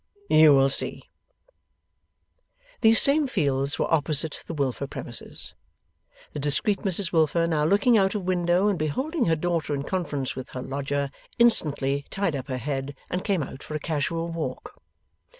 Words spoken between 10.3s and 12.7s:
with her lodger, instantly tied up her